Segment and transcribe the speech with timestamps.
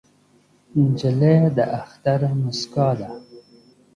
[0.87, 3.09] نجلۍ د اختر موسکا ده.